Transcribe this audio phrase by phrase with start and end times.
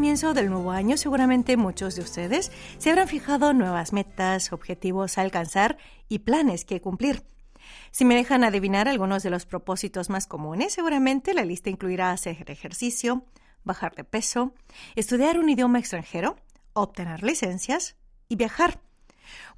[0.00, 5.20] comienzo del nuevo año, seguramente muchos de ustedes se habrán fijado nuevas metas, objetivos a
[5.20, 5.76] alcanzar
[6.08, 7.22] y planes que cumplir.
[7.90, 12.50] Si me dejan adivinar algunos de los propósitos más comunes, seguramente la lista incluirá hacer
[12.50, 13.26] ejercicio,
[13.62, 14.54] bajar de peso,
[14.96, 16.36] estudiar un idioma extranjero,
[16.72, 18.80] obtener licencias y viajar.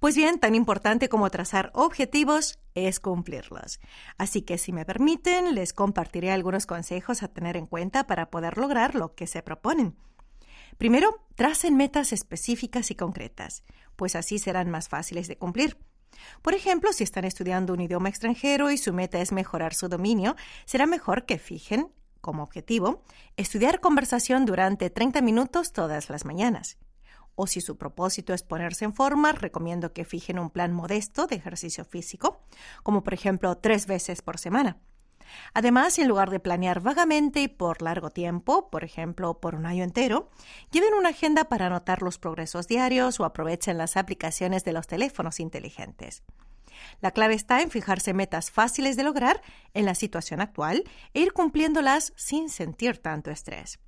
[0.00, 3.78] Pues bien, tan importante como trazar objetivos es cumplirlos.
[4.18, 8.58] Así que si me permiten, les compartiré algunos consejos a tener en cuenta para poder
[8.58, 9.96] lograr lo que se proponen.
[10.82, 13.62] Primero, tracen metas específicas y concretas,
[13.94, 15.78] pues así serán más fáciles de cumplir.
[16.42, 20.34] Por ejemplo, si están estudiando un idioma extranjero y su meta es mejorar su dominio,
[20.64, 23.04] será mejor que fijen como objetivo
[23.36, 26.78] estudiar conversación durante 30 minutos todas las mañanas.
[27.36, 31.36] O si su propósito es ponerse en forma, recomiendo que fijen un plan modesto de
[31.36, 32.40] ejercicio físico,
[32.82, 34.80] como por ejemplo tres veces por semana.
[35.54, 40.30] Además, en lugar de planear vagamente por largo tiempo, por ejemplo, por un año entero,
[40.70, 45.40] lleven una agenda para anotar los progresos diarios o aprovechen las aplicaciones de los teléfonos
[45.40, 46.22] inteligentes.
[47.00, 49.42] La clave está en fijarse metas fáciles de lograr
[49.74, 53.78] en la situación actual e ir cumpliéndolas sin sentir tanto estrés.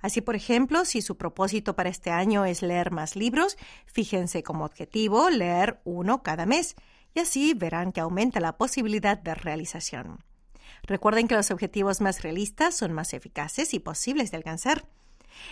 [0.00, 3.56] Así, por ejemplo, si su propósito para este año es leer más libros,
[3.86, 6.76] fíjense como objetivo leer uno cada mes
[7.14, 10.24] y así verán que aumenta la posibilidad de realización.
[10.84, 14.84] Recuerden que los objetivos más realistas son más eficaces y posibles de alcanzar.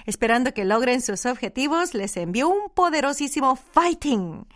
[0.07, 4.47] Esperando que logren sus objetivos, les envío un poderosísimo fighting.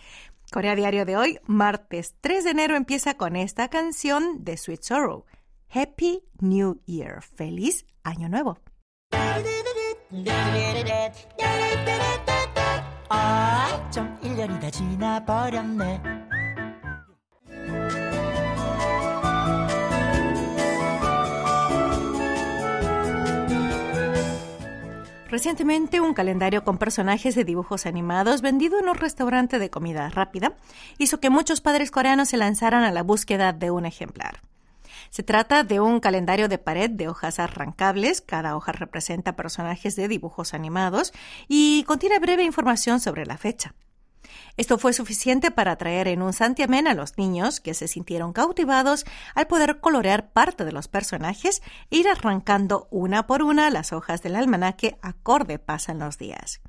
[0.52, 5.24] Corea Diario de hoy, martes 3 de enero, empieza con esta canción de Sweet Sorrow.
[5.70, 7.22] Happy New Year.
[7.22, 8.58] Feliz Año Nuevo.
[25.34, 30.54] Recientemente, un calendario con personajes de dibujos animados vendido en un restaurante de comida rápida
[30.96, 34.42] hizo que muchos padres coreanos se lanzaran a la búsqueda de un ejemplar.
[35.10, 38.20] Se trata de un calendario de pared de hojas arrancables.
[38.20, 41.12] Cada hoja representa personajes de dibujos animados
[41.48, 43.74] y contiene breve información sobre la fecha.
[44.56, 49.04] Esto fue suficiente para atraer en un santiamén a los niños que se sintieron cautivados
[49.34, 54.22] al poder colorear parte de los personajes e ir arrancando una por una las hojas
[54.22, 56.60] del almanaque acorde pasan los días.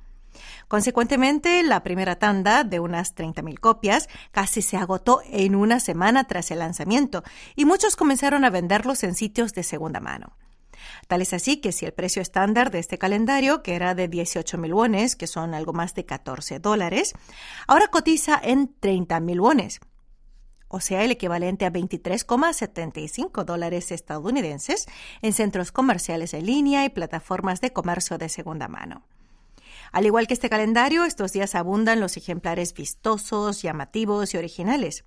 [0.68, 6.50] Consecuentemente, la primera tanda de unas 30.000 copias casi se agotó en una semana tras
[6.50, 7.22] el lanzamiento
[7.54, 10.36] y muchos comenzaron a venderlos en sitios de segunda mano.
[11.08, 14.58] Tal es así que si el precio estándar de este calendario, que era de 18
[14.58, 17.14] mil wones, que son algo más de 14 dólares,
[17.66, 19.80] ahora cotiza en 30 mil wones,
[20.68, 24.86] o sea, el equivalente a 23,75 dólares estadounidenses
[25.22, 29.04] en centros comerciales en línea y plataformas de comercio de segunda mano.
[29.92, 35.04] Al igual que este calendario, estos días abundan los ejemplares vistosos, llamativos y originales.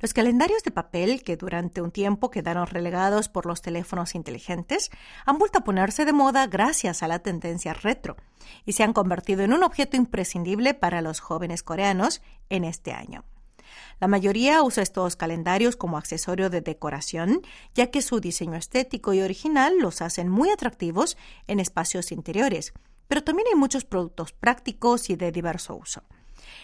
[0.00, 4.90] Los calendarios de papel, que durante un tiempo quedaron relegados por los teléfonos inteligentes,
[5.24, 8.16] han vuelto a ponerse de moda gracias a la tendencia retro
[8.64, 13.24] y se han convertido en un objeto imprescindible para los jóvenes coreanos en este año.
[14.00, 17.42] La mayoría usa estos calendarios como accesorio de decoración,
[17.74, 21.16] ya que su diseño estético y original los hacen muy atractivos
[21.46, 22.72] en espacios interiores,
[23.08, 26.02] pero también hay muchos productos prácticos y de diverso uso.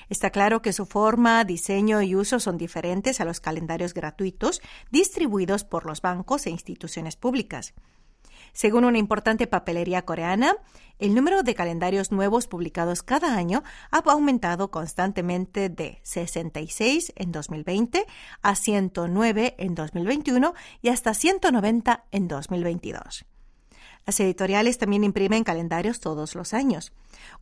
[0.08, 4.60] Está claro que su forma, diseño y uso son diferentes a los calendarios gratuitos
[4.90, 7.74] distribuidos por los bancos e instituciones públicas.
[8.52, 10.56] Según una importante papelería coreana,
[10.98, 18.06] el número de calendarios nuevos publicados cada año ha aumentado constantemente de 66 en 2020
[18.42, 23.24] a 109 en 2021 y hasta 190 en 2022.
[24.06, 26.92] Las editoriales también imprimen calendarios todos los años.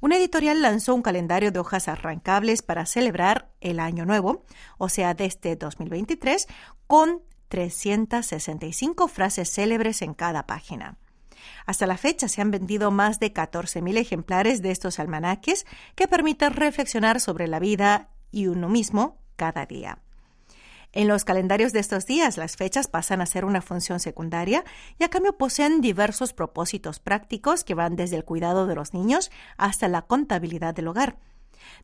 [0.00, 4.44] Una editorial lanzó un calendario de hojas arrancables para celebrar el Año Nuevo,
[4.76, 6.46] o sea, desde 2023,
[6.86, 10.98] con 365 frases célebres en cada página.
[11.66, 16.52] Hasta la fecha se han vendido más de 14.000 ejemplares de estos almanaques que permiten
[16.52, 19.98] reflexionar sobre la vida y uno mismo cada día.
[20.92, 24.64] En los calendarios de estos días, las fechas pasan a ser una función secundaria
[24.98, 29.30] y a cambio poseen diversos propósitos prácticos que van desde el cuidado de los niños
[29.56, 31.18] hasta la contabilidad del hogar.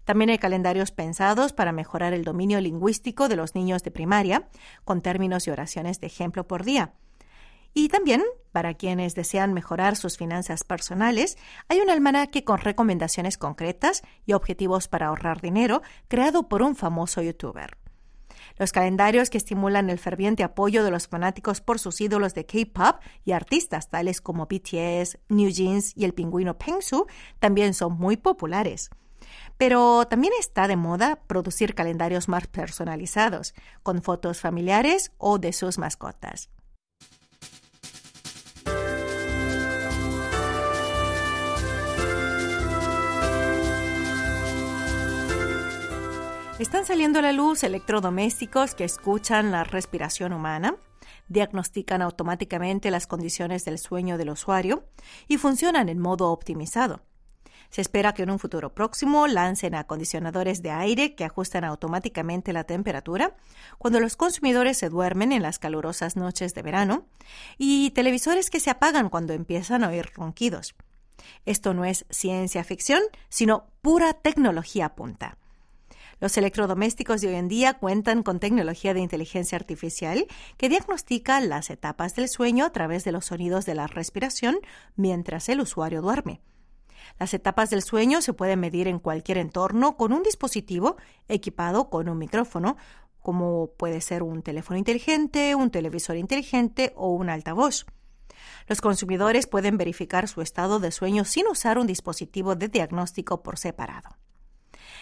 [0.05, 4.49] También hay calendarios pensados para mejorar el dominio lingüístico de los niños de primaria,
[4.85, 6.94] con términos y oraciones de ejemplo por día.
[7.75, 11.37] Y también, para quienes desean mejorar sus finanzas personales,
[11.69, 17.20] hay un almanaque con recomendaciones concretas y objetivos para ahorrar dinero creado por un famoso
[17.20, 17.76] youtuber.
[18.58, 23.03] Los calendarios que estimulan el ferviente apoyo de los fanáticos por sus ídolos de K-pop
[23.25, 27.06] y artistas tales como BTS, New Jeans y el pingüino Pengsu
[27.38, 28.91] también son muy populares.
[29.58, 35.79] Pero también está de moda producir calendarios más personalizados, con fotos familiares o de sus
[35.79, 36.50] mascotas.
[46.58, 50.76] Están saliendo a la luz electrodomésticos que escuchan la respiración humana,
[51.29, 54.87] diagnostican automáticamente las condiciones del sueño del usuario
[55.29, 57.03] y funcionan en modo optimizado.
[57.69, 62.64] Se espera que en un futuro próximo lancen acondicionadores de aire que ajustan automáticamente la
[62.64, 63.37] temperatura
[63.76, 67.06] cuando los consumidores se duermen en las calurosas noches de verano
[67.58, 70.75] y televisores que se apagan cuando empiezan a oír ronquidos.
[71.44, 75.37] Esto no es ciencia ficción, sino pura tecnología punta.
[76.18, 80.26] Los electrodomésticos de hoy en día cuentan con tecnología de inteligencia artificial
[80.56, 84.56] que diagnostica las etapas del sueño a través de los sonidos de la respiración
[84.96, 86.40] mientras el usuario duerme.
[87.18, 90.96] Las etapas del sueño se pueden medir en cualquier entorno con un dispositivo
[91.28, 92.78] equipado con un micrófono,
[93.20, 97.84] como puede ser un teléfono inteligente, un televisor inteligente o un altavoz.
[98.69, 103.58] Los consumidores pueden verificar su estado de sueño sin usar un dispositivo de diagnóstico por
[103.58, 104.16] separado.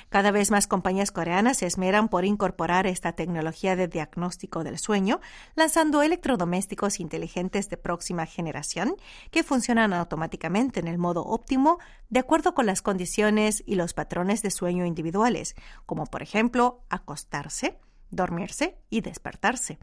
[0.08, 5.20] Cada vez más compañías coreanas se esmeran por incorporar esta tecnología de diagnóstico del sueño,
[5.54, 8.96] lanzando electrodomésticos inteligentes de próxima generación
[9.30, 11.78] que funcionan automáticamente en el modo óptimo
[12.08, 15.54] de acuerdo con las condiciones y los patrones de sueño individuales,
[15.86, 17.78] como por ejemplo acostarse,
[18.10, 19.78] dormirse y despertarse.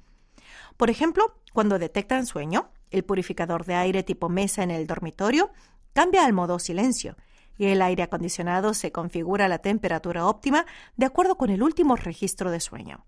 [0.77, 5.51] Por ejemplo, cuando detectan sueño, el purificador de aire tipo mesa en el dormitorio
[5.93, 7.15] cambia al modo silencio
[7.61, 10.65] y el aire acondicionado se configura a la temperatura óptima
[10.97, 13.05] de acuerdo con el último registro de sueño.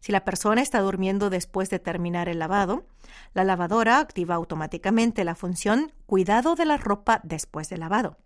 [0.00, 2.84] Si la persona está durmiendo después de terminar el lavado,
[3.32, 8.18] la lavadora activa automáticamente la función cuidado de la ropa después del lavado.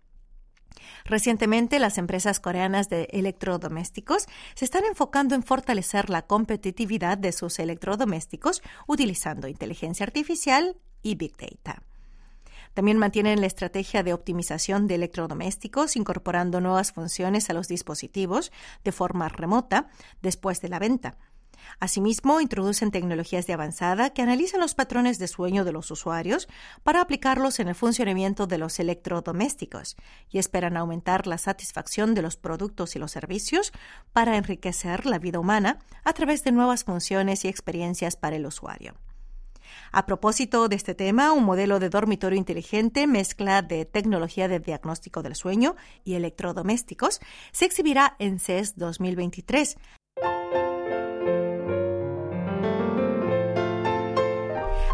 [1.05, 7.57] Recientemente, las empresas coreanas de electrodomésticos se están enfocando en fortalecer la competitividad de sus
[7.57, 11.83] electrodomésticos utilizando inteligencia artificial y Big Data.
[12.73, 18.51] También mantienen la estrategia de optimización de electrodomésticos, incorporando nuevas funciones a los dispositivos
[18.83, 19.87] de forma remota
[20.21, 21.17] después de la venta.
[21.79, 26.47] Asimismo, introducen tecnologías de avanzada que analizan los patrones de sueño de los usuarios
[26.83, 29.95] para aplicarlos en el funcionamiento de los electrodomésticos
[30.29, 33.71] y esperan aumentar la satisfacción de los productos y los servicios
[34.11, 38.95] para enriquecer la vida humana a través de nuevas funciones y experiencias para el usuario.
[39.91, 45.21] A propósito de este tema, un modelo de dormitorio inteligente, mezcla de tecnología de diagnóstico
[45.23, 47.19] del sueño y electrodomésticos,
[47.51, 49.77] se exhibirá en CES 2023.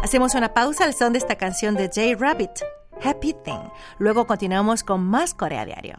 [0.02, 2.50] Hacemos una pausa al son de esta canción de Jay Rabbit,
[3.02, 3.68] Happy Thing.
[3.98, 5.96] Luego continuamos con más Corea Diario.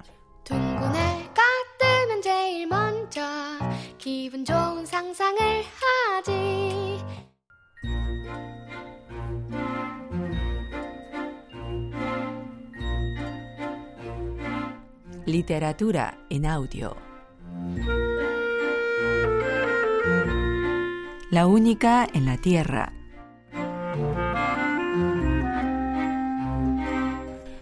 [15.32, 16.98] Literatura en audio.
[21.30, 22.92] La única en la Tierra.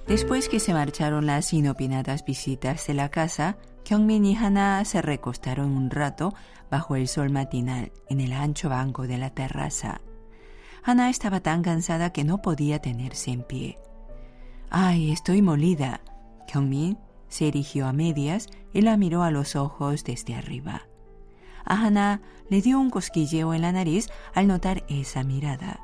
[0.08, 5.70] Después que se marcharon las inopinadas visitas de la casa, Kyungmin y Hana se recostaron
[5.70, 6.34] un rato
[6.72, 10.02] bajo el sol matinal en el ancho banco de la terraza.
[10.84, 13.78] Hana estaba tan cansada que no podía tenerse en pie.
[14.72, 16.02] ¡Ay, estoy molida!
[16.48, 16.98] Kyungmin
[17.30, 20.88] se erigió a medias y la miró a los ojos desde arriba.
[21.64, 25.80] A Hannah le dio un cosquilleo en la nariz al notar esa mirada.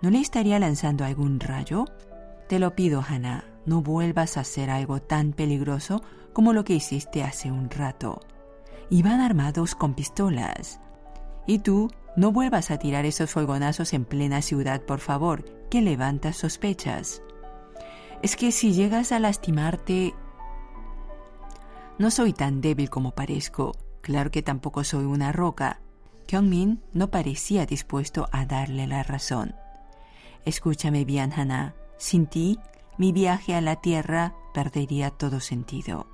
[0.00, 1.84] ¿No le estaría lanzando algún rayo?
[2.48, 6.02] Te lo pido, Hannah, no vuelvas a hacer algo tan peligroso
[6.32, 8.20] como lo que hiciste hace un rato.
[8.90, 10.80] Iban armados con pistolas.
[11.46, 16.36] Y tú, no vuelvas a tirar esos folgonazos en plena ciudad, por favor, que levantas
[16.36, 17.22] sospechas.
[18.22, 20.14] Es que si llegas a lastimarte,
[21.98, 23.72] no soy tan débil como parezco.
[24.00, 25.80] Claro que tampoco soy una roca.
[26.26, 29.54] Kyungmin no parecía dispuesto a darle la razón.
[30.44, 31.74] Escúchame bien, Hana.
[31.98, 32.58] Sin ti,
[32.98, 36.08] mi viaje a la Tierra perdería todo sentido.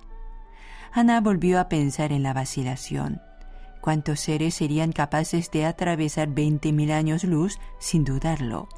[0.92, 3.20] Hana volvió a pensar en la vacilación.
[3.80, 8.68] ¿Cuántos seres serían capaces de atravesar 20.000 años luz sin dudarlo?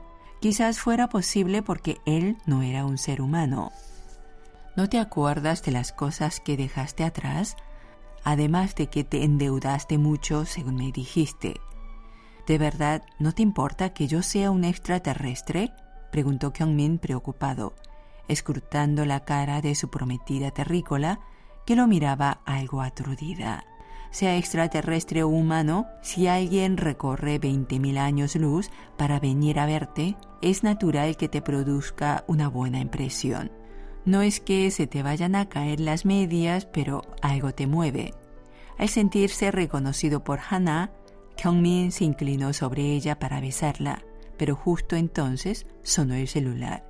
[0.41, 3.73] Quizás fuera posible porque él no era un ser humano.
[4.81, 7.55] ¿No te acuerdas de las cosas que dejaste atrás?
[8.25, 11.61] además de que te endeudaste mucho, según me dijiste.
[12.47, 15.75] ¿De verdad no te importa que yo sea un extraterrestre?
[16.11, 17.75] preguntó Kyungmin preocupado,
[18.27, 21.21] escrutando la cara de su prometida terrícola,
[21.67, 23.67] que lo miraba algo aturdida.
[24.11, 30.63] Sea extraterrestre o humano, si alguien recorre 20.000 años luz para venir a verte, es
[30.63, 33.60] natural que te produzca una buena impresión.
[34.05, 38.15] No es que se te vayan a caer las medias, pero algo te mueve.
[38.79, 40.91] Al sentirse reconocido por Hana,
[41.37, 44.03] Kyungmin se inclinó sobre ella para besarla,
[44.37, 46.85] pero justo entonces sonó el celular.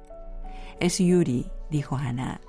[0.79, 2.41] Es Yuri, dijo Hana.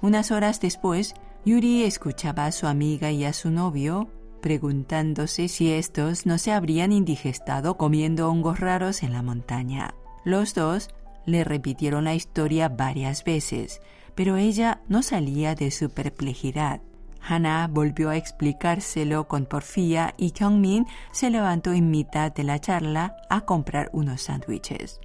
[0.00, 1.14] Unas horas después,
[1.44, 4.10] Yuri escuchaba a su amiga y a su novio
[4.42, 9.94] preguntándose si estos no se habrían indigestado comiendo hongos raros en la montaña.
[10.24, 10.90] Los dos
[11.26, 13.80] le repitieron la historia varias veces,
[14.14, 16.80] pero ella no salía de su perplejidad.
[17.20, 23.16] Hana volvió a explicárselo con porfía y Kyungmin se levantó en mitad de la charla
[23.30, 25.00] a comprar unos sándwiches.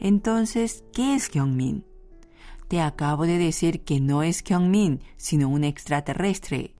[0.00, 1.84] Entonces, ¿qué es Kyungmin?
[2.66, 6.74] Te acabo de decir que no es Kyungmin, sino un extraterrestre.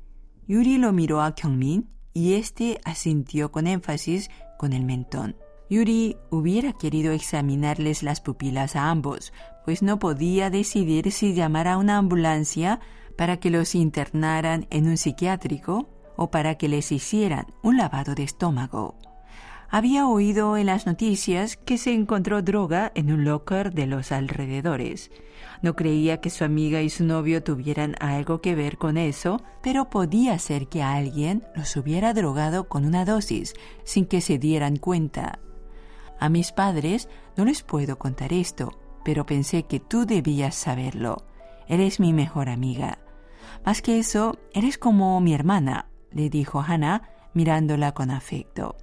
[0.46, 5.36] Yuri lo miró a Kyungmin y este asintió con énfasis con el mentón.
[5.70, 9.32] Yuri hubiera querido examinarles las pupilas a ambos,
[9.64, 12.80] pues no podía decidir si llamar a una ambulancia
[13.16, 18.22] para que los internaran en un psiquiátrico o para que les hicieran un lavado de
[18.22, 18.96] estómago.
[19.70, 25.10] Había oído en las noticias que se encontró droga en un locker de los alrededores.
[25.60, 29.90] No creía que su amiga y su novio tuvieran algo que ver con eso, pero
[29.90, 33.52] podía ser que alguien los hubiera drogado con una dosis
[33.84, 35.38] sin que se dieran cuenta.
[36.20, 41.24] A mis padres no les puedo contar esto, pero pensé que tú debías saberlo.
[41.66, 42.98] Eres mi mejor amiga.
[43.64, 48.76] Más que eso, eres como mi hermana, le dijo Hannah mirándola con afecto.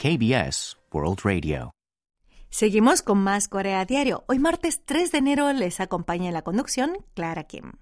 [0.00, 1.72] KBS World Radio.
[2.50, 4.22] Seguimos con más Corea Diario.
[4.28, 7.72] Hoy martes 3 de enero les acompaña en la conducción Clara Kim.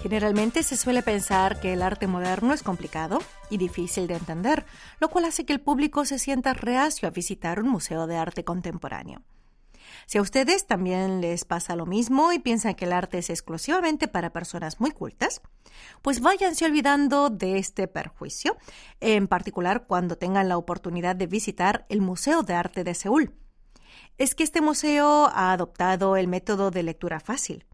[0.00, 3.18] Generalmente se suele pensar que el arte moderno es complicado
[3.50, 4.64] y difícil de entender,
[5.00, 8.44] lo cual hace que el público se sienta reacio a visitar un museo de arte
[8.44, 9.22] contemporáneo.
[10.06, 14.08] Si a ustedes también les pasa lo mismo y piensan que el arte es exclusivamente
[14.08, 15.40] para personas muy cultas,
[16.02, 18.56] pues váyanse olvidando de este perjuicio,
[19.00, 23.34] en particular cuando tengan la oportunidad de visitar el Museo de Arte de Seúl.
[24.18, 27.66] Es que este museo ha adoptado el método de lectura fácil.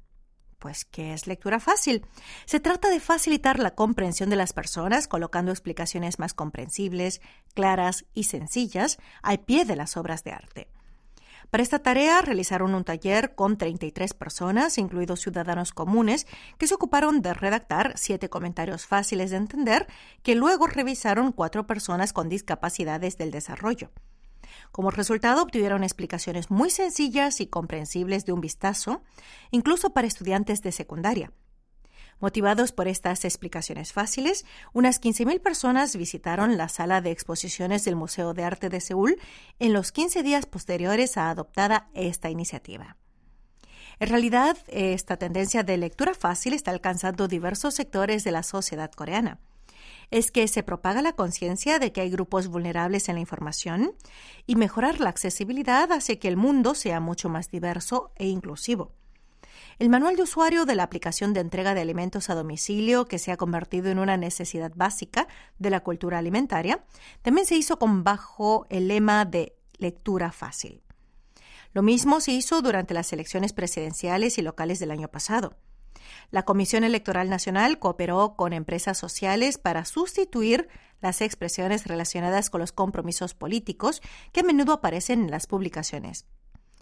[0.59, 2.07] Pues, ¿qué es lectura fácil?
[2.45, 7.23] Se trata de facilitar la comprensión de las personas colocando explicaciones más comprensibles,
[7.55, 10.69] claras y sencillas al pie de las obras de arte.
[11.51, 16.29] Para esta tarea realizaron un taller con 33 personas, incluidos ciudadanos comunes,
[16.59, 19.89] que se ocuparon de redactar siete comentarios fáciles de entender
[20.23, 23.91] que luego revisaron cuatro personas con discapacidades del desarrollo.
[24.71, 29.03] Como resultado, obtuvieron explicaciones muy sencillas y comprensibles de un vistazo,
[29.51, 31.33] incluso para estudiantes de secundaria.
[32.21, 38.35] Motivados por estas explicaciones fáciles, unas 15.000 personas visitaron la sala de exposiciones del Museo
[38.35, 39.17] de Arte de Seúl
[39.59, 42.99] en los 15 días posteriores a adoptada esta iniciativa.
[44.01, 49.41] En realidad, esta tendencia de lectura fácil está alcanzando diversos sectores de la sociedad coreana.
[50.11, 53.93] Es que se propaga la conciencia de que hay grupos vulnerables en la información
[54.47, 58.93] y mejorar la accesibilidad hace que el mundo sea mucho más diverso e inclusivo.
[59.81, 63.33] El manual de usuario de la aplicación de entrega de alimentos a domicilio, que se
[63.33, 65.27] ha convertido en una necesidad básica
[65.59, 66.85] de la cultura alimentaria,
[67.23, 70.83] también se hizo con bajo el lema de lectura fácil.
[71.73, 75.57] Lo mismo se hizo durante las elecciones presidenciales y locales del año pasado.
[76.31, 80.69] La Comisión Electoral Nacional cooperó con empresas sociales para sustituir
[81.01, 86.27] las expresiones relacionadas con los compromisos políticos que a menudo aparecen en las publicaciones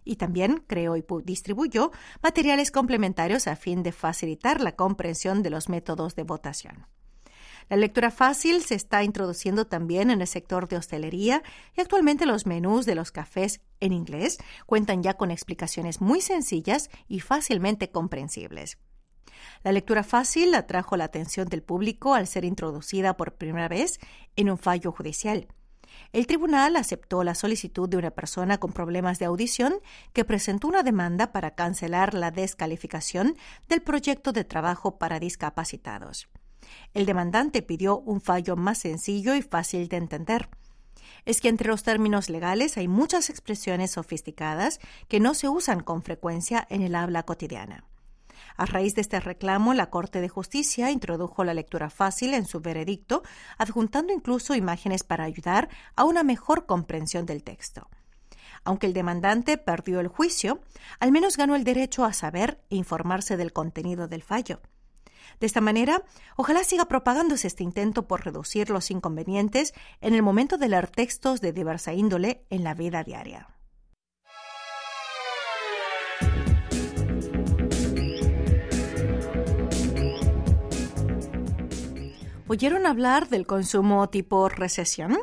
[0.04, 1.90] y también creó y distribuyó
[2.22, 6.86] materiales complementarios a fin de facilitar la comprensión de los métodos de votación.
[7.68, 11.42] La lectura fácil se está introduciendo también en el sector de hostelería
[11.76, 16.88] y actualmente los menús de los cafés en inglés cuentan ya con explicaciones muy sencillas
[17.08, 18.78] y fácilmente comprensibles.
[19.62, 23.98] La lectura fácil atrajo la atención del público al ser introducida por primera vez
[24.36, 25.48] en un fallo judicial.
[26.12, 29.74] El tribunal aceptó la solicitud de una persona con problemas de audición
[30.14, 33.36] que presentó una demanda para cancelar la descalificación
[33.68, 36.28] del proyecto de trabajo para discapacitados.
[36.94, 40.48] El demandante pidió un fallo más sencillo y fácil de entender.
[41.26, 46.02] Es que entre los términos legales hay muchas expresiones sofisticadas que no se usan con
[46.02, 47.84] frecuencia en el habla cotidiana.
[48.58, 52.58] A raíz de este reclamo, la Corte de Justicia introdujo la lectura fácil en su
[52.58, 53.22] veredicto,
[53.56, 57.88] adjuntando incluso imágenes para ayudar a una mejor comprensión del texto.
[58.64, 60.58] Aunque el demandante perdió el juicio,
[60.98, 64.60] al menos ganó el derecho a saber e informarse del contenido del fallo.
[65.38, 66.02] De esta manera,
[66.36, 71.40] ojalá siga propagándose este intento por reducir los inconvenientes en el momento de leer textos
[71.40, 73.57] de diversa índole en la vida diaria.
[82.50, 85.18] ¿Oyeron hablar del consumo tipo recesión?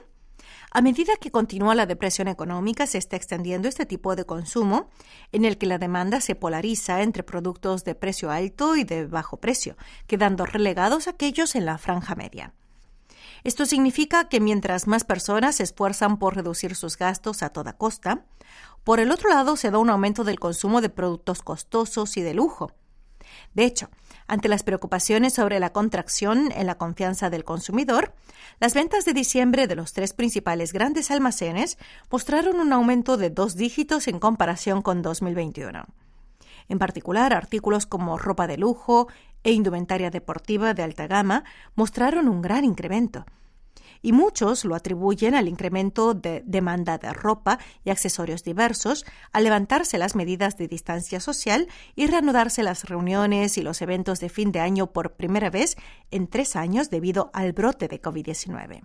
[0.69, 4.91] A medida que continúa la depresión económica, se está extendiendo este tipo de consumo
[5.31, 9.37] en el que la demanda se polariza entre productos de precio alto y de bajo
[9.37, 12.53] precio, quedando relegados aquellos en la franja media.
[13.43, 18.23] Esto significa que mientras más personas se esfuerzan por reducir sus gastos a toda costa,
[18.83, 22.35] por el otro lado se da un aumento del consumo de productos costosos y de
[22.35, 22.71] lujo.
[23.55, 23.89] De hecho,
[24.27, 28.13] ante las preocupaciones sobre la contracción en la confianza del consumidor,
[28.59, 31.77] las ventas de diciembre de los tres principales grandes almacenes
[32.11, 35.85] mostraron un aumento de dos dígitos en comparación con 2021.
[36.67, 39.07] En particular, artículos como ropa de lujo
[39.43, 41.43] e indumentaria deportiva de alta gama
[41.75, 43.25] mostraron un gran incremento
[44.05, 49.97] y muchos lo atribuyen al incremento de demanda de ropa y accesorios diversos, al levantarse
[49.97, 54.59] las medidas de distancia social y reanudarse las reuniones y los eventos de fin de
[54.59, 55.75] año por primera vez
[56.11, 58.83] en tres años debido al brote de COVID-19.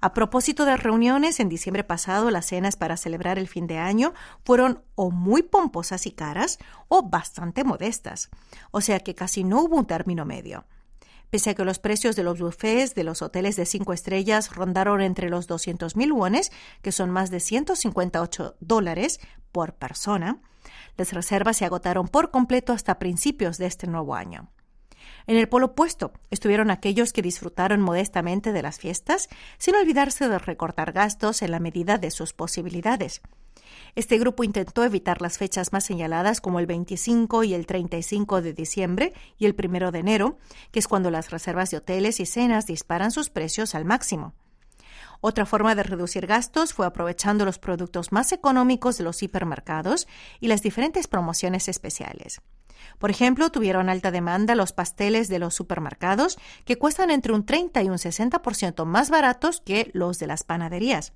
[0.00, 4.14] A propósito de reuniones, en diciembre pasado las cenas para celebrar el fin de año
[4.44, 8.30] fueron o muy pomposas y caras o bastante modestas,
[8.70, 10.66] o sea que casi no hubo un término medio.
[11.30, 15.00] Pese a que los precios de los buffets de los hoteles de cinco estrellas rondaron
[15.00, 16.50] entre los 200.000 wones,
[16.82, 19.20] que son más de 158 dólares
[19.52, 20.42] por persona,
[20.96, 24.50] las reservas se agotaron por completo hasta principios de este nuevo año.
[25.26, 30.38] En el polo opuesto estuvieron aquellos que disfrutaron modestamente de las fiestas, sin olvidarse de
[30.38, 33.22] recortar gastos en la medida de sus posibilidades.
[33.94, 38.52] Este grupo intentó evitar las fechas más señaladas como el 25 y el 35 de
[38.52, 40.38] diciembre y el 1 de enero,
[40.70, 44.34] que es cuando las reservas de hoteles y cenas disparan sus precios al máximo.
[45.20, 50.08] Otra forma de reducir gastos fue aprovechando los productos más económicos de los hipermercados
[50.40, 52.40] y las diferentes promociones especiales.
[52.98, 57.82] Por ejemplo, tuvieron alta demanda los pasteles de los supermercados, que cuestan entre un 30
[57.82, 61.12] y un 60% más baratos que los de las panaderías.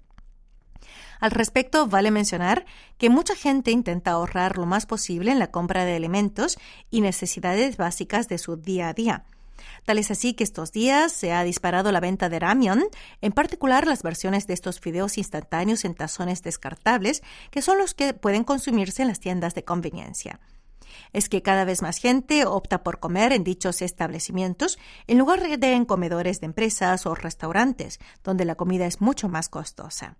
[1.20, 2.64] Al respecto, vale mencionar
[2.98, 6.58] que mucha gente intenta ahorrar lo más posible en la compra de alimentos
[6.90, 9.24] y necesidades básicas de su día a día.
[9.84, 12.84] Tal es así que estos días se ha disparado la venta de ramion,
[13.20, 18.14] en particular las versiones de estos fideos instantáneos en tazones descartables, que son los que
[18.14, 20.40] pueden consumirse en las tiendas de conveniencia.
[21.12, 25.72] Es que cada vez más gente opta por comer en dichos establecimientos en lugar de
[25.72, 30.16] en comedores de empresas o restaurantes, donde la comida es mucho más costosa.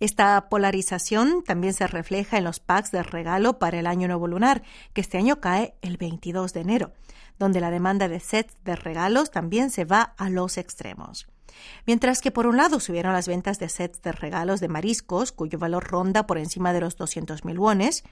[0.00, 4.62] Esta polarización también se refleja en los packs de regalo para el Año Nuevo Lunar,
[4.92, 6.92] que este año cae el 22 de enero,
[7.38, 11.28] donde la demanda de sets de regalos también se va a los extremos.
[11.86, 15.58] Mientras que por un lado subieron las ventas de sets de regalos de mariscos, cuyo
[15.58, 18.04] valor ronda por encima de los 200.000 wones,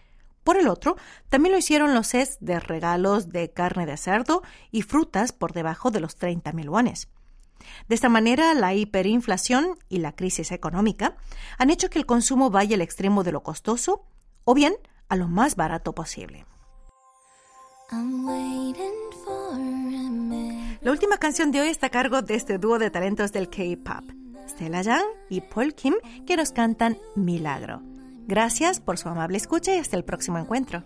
[0.44, 0.96] por el otro,
[1.28, 5.90] también lo hicieron los sets de regalos de carne de cerdo y frutas por debajo
[5.90, 7.08] de los 30.000 wones.
[7.88, 11.16] De esta manera, la hiperinflación y la crisis económica
[11.58, 14.04] han hecho que el consumo vaya al extremo de lo costoso
[14.44, 14.74] o bien
[15.08, 16.46] a lo más barato posible.
[20.80, 24.10] La última canción de hoy está a cargo de este dúo de talentos del K-pop,
[24.48, 25.94] Stella Young y Paul Kim,
[26.26, 27.82] que nos cantan Milagro.
[28.26, 30.84] Gracias por su amable escucha y hasta el próximo encuentro.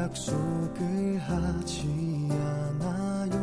[0.00, 1.86] 약속을 하지
[2.30, 3.36] 않아요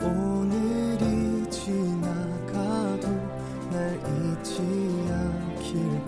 [0.00, 3.08] 오늘이 지나가도
[3.70, 4.62] 날 잊지
[5.12, 5.98] 않길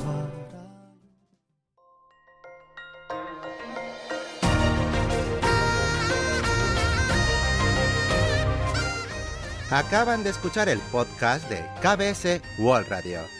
[9.73, 13.40] Acaban de escuchar el podcast de KBS World Radio.